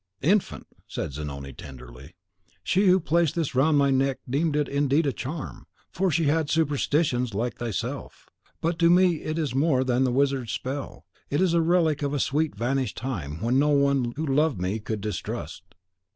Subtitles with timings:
[0.23, 2.15] "Infant!" said Zanoni, tenderly;
[2.63, 6.49] "she who placed this round my neck deemed it indeed a charm, for she had
[6.49, 8.27] superstitions like thyself;
[8.61, 12.15] but to me it is more than the wizard's spell, it is the relic of
[12.15, 15.61] a sweet vanished time when none who loved me could distrust."